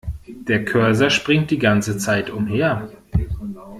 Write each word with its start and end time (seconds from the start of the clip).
Der 0.25 0.65
Cursor 0.65 1.11
springt 1.11 1.51
die 1.51 1.59
ganze 1.59 1.95
Zeit 1.99 2.31
umher. 2.31 2.89